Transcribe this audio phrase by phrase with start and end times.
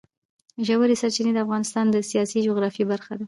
[0.67, 3.19] ژورې سرچینې د افغانستان د سیاسي جغرافیه برخه ده.